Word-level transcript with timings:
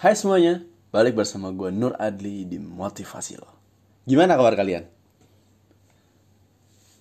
Hai 0.00 0.16
semuanya, 0.16 0.64
balik 0.96 1.12
bersama 1.12 1.52
gue 1.52 1.68
Nur 1.68 1.92
Adli 2.00 2.48
di 2.48 2.56
Motivasi 2.56 3.36
Lo. 3.36 3.52
Gimana 4.08 4.32
kabar 4.32 4.56
kalian? 4.56 4.88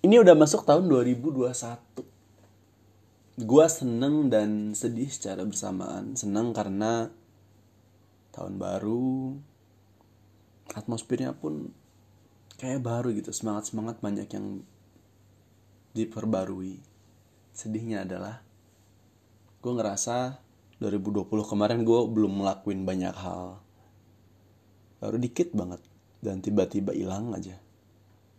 Ini 0.03 0.19
udah 0.19 0.35
masuk 0.35 0.67
tahun 0.67 0.91
2021. 0.91 1.39
Gue 3.39 3.65
seneng 3.71 4.27
dan 4.27 4.75
sedih 4.75 5.07
secara 5.07 5.47
bersamaan. 5.47 6.19
Seneng 6.19 6.51
karena 6.51 7.07
tahun 8.35 8.59
baru, 8.59 9.31
atmosfernya 10.75 11.39
pun 11.39 11.71
kayak 12.59 12.83
baru 12.83 13.15
gitu. 13.15 13.31
Semangat-semangat 13.31 14.03
banyak 14.03 14.27
yang 14.27 14.59
diperbarui. 15.95 16.83
Sedihnya 17.55 18.03
adalah 18.03 18.43
gue 19.63 19.71
ngerasa 19.71 20.48
2020 20.79 21.27
kemarin 21.43 21.83
gue 21.83 21.99
belum 22.07 22.39
ngelakuin 22.39 22.87
banyak 22.87 23.15
hal. 23.15 23.59
Baru 25.03 25.19
dikit 25.19 25.51
banget. 25.51 25.83
Dan 26.19 26.39
tiba-tiba 26.43 26.95
hilang 26.95 27.35
aja. 27.35 27.55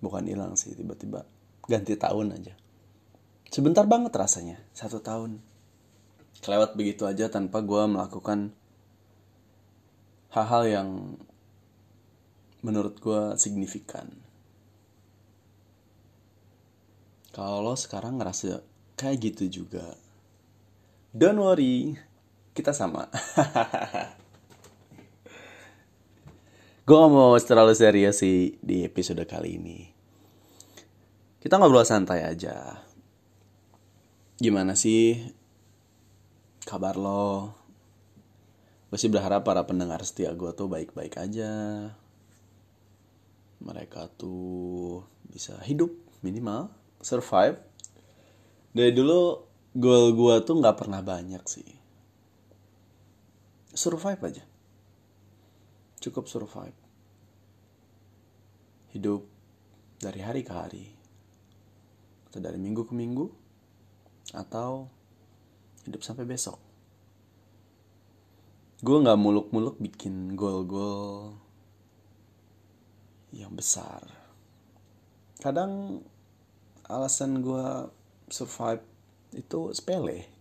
Bukan 0.01 0.25
hilang 0.25 0.57
sih 0.57 0.73
tiba-tiba 0.73 1.25
ganti 1.69 1.97
tahun 1.97 2.37
aja. 2.37 2.57
Sebentar 3.53 3.85
banget 3.85 4.17
rasanya. 4.17 4.57
Satu 4.73 5.05
tahun. 5.05 5.41
Kelewat 6.41 6.77
begitu 6.77 7.05
aja 7.05 7.29
tanpa 7.29 7.61
gue 7.61 7.85
melakukan 7.85 8.57
hal-hal 10.33 10.65
yang 10.65 10.89
menurut 12.65 12.97
gue 13.01 13.37
signifikan. 13.37 14.09
Kalau 17.37 17.77
sekarang 17.77 18.17
ngerasa 18.17 18.65
kayak 19.01 19.33
gitu 19.33 19.65
juga 19.65 19.97
don't 21.17 21.41
worry 21.41 21.97
kita 22.51 22.75
sama. 22.75 23.07
gue 26.87 26.97
gak 26.99 27.13
mau 27.13 27.39
terlalu 27.39 27.75
serius 27.79 28.19
sih 28.23 28.59
di 28.59 28.83
episode 28.83 29.23
kali 29.23 29.55
ini. 29.55 29.87
Kita 31.41 31.57
ngobrol 31.57 31.87
santai 31.87 32.27
aja. 32.27 32.83
Gimana 34.41 34.75
sih 34.75 35.15
kabar 36.67 36.99
lo? 36.99 37.55
Gue 38.91 38.99
sih 38.99 39.07
berharap 39.07 39.47
para 39.47 39.63
pendengar 39.63 40.03
setia 40.03 40.35
gue 40.35 40.51
tuh 40.51 40.67
baik-baik 40.67 41.15
aja. 41.23 41.53
Mereka 43.63 44.11
tuh 44.19 45.07
bisa 45.31 45.55
hidup 45.63 45.95
minimal, 46.27 46.75
survive. 46.99 47.61
Dari 48.75 48.91
dulu 48.91 49.47
goal 49.79 50.19
gue 50.19 50.35
tuh 50.43 50.59
gak 50.59 50.83
pernah 50.83 50.99
banyak 50.99 51.45
sih 51.47 51.80
survive 53.75 54.21
aja. 54.25 54.45
Cukup 56.01 56.27
survive. 56.27 56.77
Hidup 58.91 59.27
dari 60.01 60.21
hari 60.25 60.43
ke 60.43 60.53
hari. 60.53 60.87
Atau 62.31 62.41
dari 62.43 62.59
minggu 62.59 62.87
ke 62.89 62.95
minggu. 62.97 63.27
Atau 64.35 64.91
hidup 65.87 66.03
sampai 66.03 66.27
besok. 66.27 66.59
Gue 68.81 68.97
nggak 68.97 69.21
muluk-muluk 69.21 69.77
bikin 69.77 70.33
gol-gol 70.33 71.37
yang 73.31 73.53
besar. 73.53 74.03
Kadang 75.37 76.03
alasan 76.89 77.45
gue 77.45 77.93
survive 78.33 78.83
itu 79.37 79.71
sepele 79.77 80.40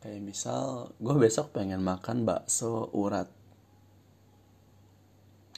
kayak 0.00 0.24
misal 0.24 0.92
gue 0.96 1.12
besok 1.20 1.52
pengen 1.52 1.84
makan 1.84 2.24
bakso 2.24 2.88
urat. 2.96 3.28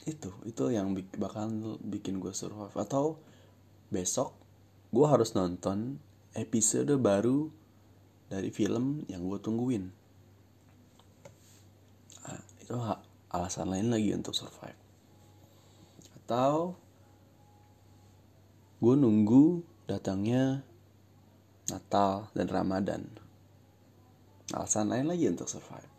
Itu 0.03 0.35
itu 0.43 0.67
yang 0.67 0.91
bakal 1.15 1.79
bikin 1.79 2.19
gue 2.19 2.35
survive. 2.35 2.75
Atau 2.75 3.23
besok 3.87 4.35
gue 4.91 5.07
harus 5.07 5.31
nonton 5.31 5.97
episode 6.35 6.91
baru 6.99 7.47
dari 8.27 8.51
film 8.51 9.07
yang 9.07 9.31
gue 9.31 9.39
tungguin. 9.39 9.85
Nah, 12.23 12.41
itu 12.59 12.75
alasan 13.31 13.71
lain 13.71 13.95
lagi 13.95 14.11
untuk 14.11 14.35
survive. 14.35 14.79
Atau 16.19 16.75
gue 18.83 18.95
nunggu 18.99 19.63
datangnya 19.87 20.67
Natal 21.71 22.27
dan 22.35 22.47
Ramadan 22.51 23.22
alasan 24.51 24.91
lain 24.91 25.07
lagi 25.07 25.31
untuk 25.31 25.47
survive. 25.47 25.91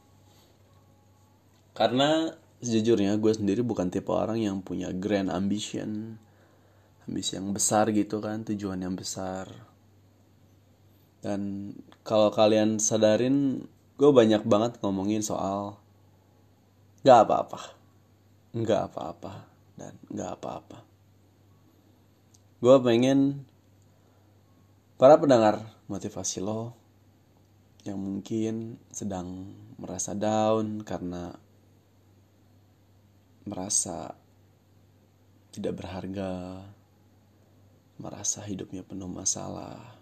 Karena 1.73 2.29
sejujurnya 2.61 3.17
gue 3.17 3.33
sendiri 3.33 3.65
bukan 3.65 3.89
tipe 3.89 4.13
orang 4.13 4.41
yang 4.41 4.61
punya 4.61 4.93
grand 4.93 5.33
ambition 5.33 6.21
ambisi 7.05 7.37
yang 7.37 7.53
besar 7.53 7.93
gitu 7.93 8.21
kan 8.21 8.45
tujuan 8.45 8.81
yang 8.81 8.97
besar. 8.97 9.49
Dan 11.25 11.73
kalau 12.05 12.29
kalian 12.29 12.77
sadarin 12.77 13.65
gue 13.97 14.11
banyak 14.13 14.45
banget 14.45 14.81
ngomongin 14.85 15.25
soal 15.25 15.81
gak 17.05 17.29
apa-apa. 17.29 17.61
Gak 18.57 18.93
apa-apa 18.93 19.45
dan 19.77 19.97
gak 20.13 20.41
apa-apa. 20.41 20.79
Gue 22.61 22.77
pengen 22.81 23.45
para 24.97 25.21
pendengar 25.21 25.61
motivasi 25.89 26.41
lo 26.41 26.84
yang 27.85 28.01
mungkin 28.01 28.81
sedang 28.89 29.53
merasa 29.77 30.17
down 30.17 30.81
karena 30.81 31.37
merasa 33.45 34.17
tidak 35.53 35.85
berharga, 35.85 36.65
merasa 38.01 38.41
hidupnya 38.41 38.81
penuh 38.81 39.07
masalah, 39.07 40.01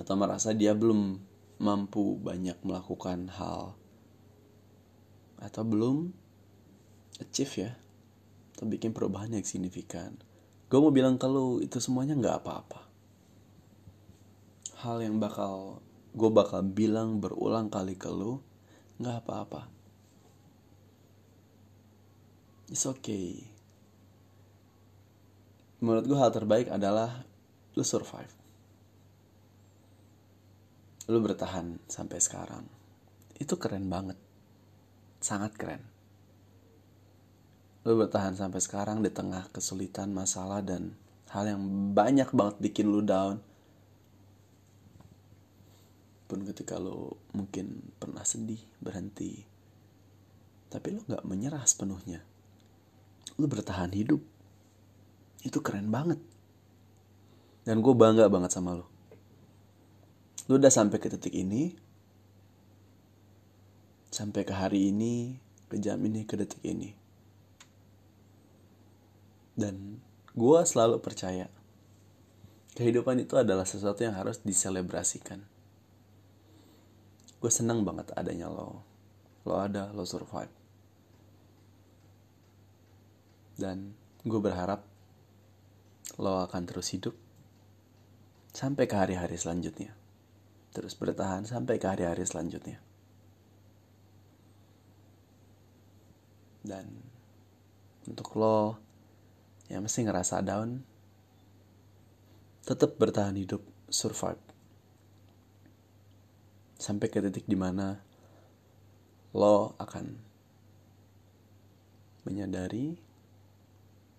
atau 0.00 0.14
merasa 0.16 0.56
dia 0.56 0.72
belum 0.72 1.20
mampu 1.60 2.16
banyak 2.16 2.56
melakukan 2.64 3.28
hal, 3.36 3.76
atau 5.36 5.62
belum 5.62 6.08
achieve 7.20 7.68
ya, 7.68 7.72
atau 8.56 8.64
bikin 8.64 8.96
perubahan 8.96 9.36
yang 9.36 9.44
signifikan. 9.44 10.16
Gue 10.72 10.80
mau 10.80 10.90
bilang 10.90 11.20
ke 11.20 11.28
lu 11.28 11.60
itu 11.60 11.78
semuanya 11.84 12.16
nggak 12.16 12.42
apa-apa. 12.42 12.80
Hal 14.82 15.04
yang 15.04 15.20
bakal 15.20 15.84
gue 16.16 16.30
bakal 16.32 16.64
bilang 16.64 17.20
berulang 17.20 17.68
kali 17.68 17.92
ke 17.92 18.08
lu 18.08 18.40
nggak 18.96 19.16
apa-apa. 19.20 19.68
It's 22.72 22.88
okay. 22.88 23.44
Menurut 25.84 26.08
gue 26.08 26.18
hal 26.18 26.32
terbaik 26.32 26.72
adalah 26.72 27.22
lu 27.76 27.84
survive. 27.84 28.32
Lu 31.12 31.20
bertahan 31.20 31.78
sampai 31.86 32.18
sekarang. 32.18 32.64
Itu 33.36 33.60
keren 33.60 33.86
banget. 33.86 34.16
Sangat 35.20 35.54
keren. 35.54 35.84
Lu 37.86 37.94
bertahan 37.94 38.34
sampai 38.34 38.58
sekarang 38.58 39.04
di 39.04 39.12
tengah 39.12 39.52
kesulitan 39.52 40.10
masalah 40.10 40.64
dan 40.64 40.96
hal 41.30 41.46
yang 41.46 41.62
banyak 41.94 42.32
banget 42.34 42.56
bikin 42.58 42.90
lu 42.90 43.04
down 43.04 43.38
pun 46.26 46.42
ketika 46.42 46.76
lo 46.76 47.22
mungkin 47.32 47.94
pernah 48.02 48.26
sedih 48.26 48.60
berhenti 48.82 49.46
tapi 50.68 50.98
lo 50.98 51.06
nggak 51.06 51.22
menyerah 51.22 51.62
sepenuhnya 51.62 52.22
lo 53.36 53.46
bertahan 53.46 53.92
hidup. 53.92 54.22
Itu 55.44 55.60
keren 55.60 55.92
banget. 55.92 56.18
Dan 57.66 57.84
gue 57.84 57.94
bangga 57.94 58.30
banget 58.32 58.54
sama 58.54 58.78
lo. 58.78 58.86
Lo 60.48 60.56
udah 60.56 60.72
sampai 60.72 61.02
ke 61.02 61.10
titik 61.10 61.34
ini 61.34 61.74
sampai 64.06 64.48
ke 64.48 64.54
hari 64.54 64.94
ini 64.94 65.36
ke 65.68 65.76
jam 65.76 66.00
ini 66.00 66.24
ke 66.24 66.38
detik 66.38 66.62
ini. 66.64 66.94
Dan 69.58 70.00
gue 70.32 70.60
selalu 70.64 71.02
percaya 71.02 71.50
kehidupan 72.78 73.20
itu 73.20 73.36
adalah 73.36 73.66
sesuatu 73.66 74.04
yang 74.04 74.14
harus 74.14 74.40
diselebrasikan 74.40 75.42
gue 77.46 77.54
seneng 77.54 77.86
banget 77.86 78.10
adanya 78.18 78.50
lo. 78.50 78.82
Lo 79.46 79.54
ada 79.62 79.94
lo 79.94 80.02
survive. 80.02 80.50
Dan 83.54 83.94
gue 84.26 84.40
berharap 84.42 84.82
lo 86.18 86.42
akan 86.42 86.62
terus 86.66 86.90
hidup 86.90 87.14
sampai 88.50 88.90
ke 88.90 88.98
hari-hari 88.98 89.38
selanjutnya. 89.38 89.94
Terus 90.74 90.98
bertahan 90.98 91.46
sampai 91.46 91.78
ke 91.78 91.86
hari-hari 91.86 92.26
selanjutnya. 92.26 92.82
Dan 96.66 96.98
untuk 98.10 98.34
lo 98.34 98.74
yang 99.70 99.86
masih 99.86 100.02
ngerasa 100.02 100.42
down 100.42 100.82
tetap 102.66 102.98
bertahan 102.98 103.38
hidup 103.38 103.62
survive 103.86 104.45
sampai 106.86 107.10
ke 107.10 107.18
titik 107.18 107.50
di 107.50 107.58
mana 107.58 107.98
lo 109.34 109.74
akan 109.82 110.06
menyadari 112.22 112.94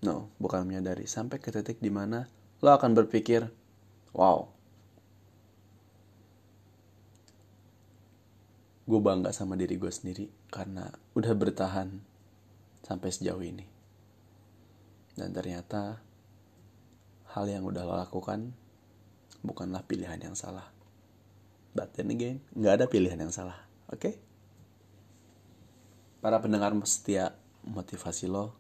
no 0.04 0.28
bukan 0.36 0.68
menyadari 0.68 1.08
sampai 1.08 1.40
ke 1.40 1.48
titik 1.48 1.80
di 1.80 1.88
mana 1.88 2.28
lo 2.60 2.76
akan 2.76 2.92
berpikir 2.92 3.48
wow 4.12 4.52
gue 8.88 9.00
bangga 9.04 9.32
sama 9.32 9.60
diri 9.60 9.76
gue 9.76 9.92
sendiri 9.92 10.28
karena 10.48 10.88
udah 11.12 11.36
bertahan 11.36 12.00
sampai 12.88 13.12
sejauh 13.12 13.44
ini. 13.44 13.68
Dan 15.12 15.36
ternyata 15.36 16.00
hal 17.36 17.52
yang 17.52 17.68
udah 17.68 17.84
lo 17.84 18.00
lakukan 18.00 18.56
bukanlah 19.44 19.84
pilihan 19.84 20.24
yang 20.24 20.40
salah 20.40 20.77
but 21.76 21.92
then 21.96 22.12
again 22.14 22.44
nggak 22.54 22.84
ada 22.84 22.86
pilihan 22.86 23.20
yang 23.20 23.34
salah 23.34 23.58
oke? 23.92 24.00
Okay? 24.00 24.16
para 26.22 26.42
pendengar 26.42 26.74
setia 26.84 27.38
motivasi 27.64 28.28
lo 28.28 28.52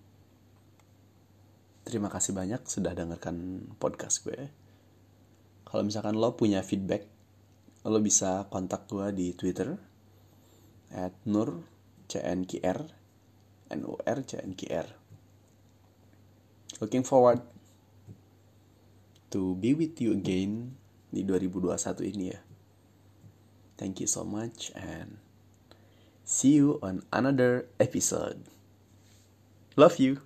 terima 1.87 2.11
kasih 2.11 2.35
banyak 2.35 2.67
sudah 2.67 2.91
dengarkan 2.91 3.63
podcast 3.79 4.19
gue. 4.27 4.51
Kalau 5.63 5.83
misalkan 5.87 6.19
lo 6.19 6.35
punya 6.35 6.59
feedback 6.59 7.07
lo 7.87 8.03
bisa 8.03 8.51
kontak 8.51 8.91
gue 8.91 9.15
di 9.15 9.27
twitter 9.31 9.79
at 10.91 11.15
nur 11.23 11.63
cnkr 12.11 12.83
nur 13.75 13.99
cnkr 14.03 14.87
looking 16.83 17.03
forward 17.07 17.39
to 19.31 19.55
be 19.59 19.71
with 19.71 19.95
you 20.03 20.15
again 20.15 20.75
di 21.15 21.23
2021 21.23 22.11
ini 22.11 22.25
ya 22.35 22.39
thank 23.77 23.99
you 23.99 24.07
so 24.07 24.23
much 24.23 24.71
and 24.75 25.17
see 26.23 26.53
you 26.53 26.79
on 26.81 27.03
another 27.13 27.65
episode 27.79 28.43
Love 29.77 29.99
you. 29.99 30.19